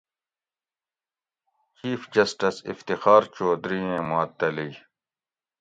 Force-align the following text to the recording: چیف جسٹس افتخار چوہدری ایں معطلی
چیف 1.77 2.01
جسٹس 2.13 2.55
افتخار 2.71 3.21
چوہدری 3.35 3.79
ایں 3.91 4.03
معطلی 4.09 4.69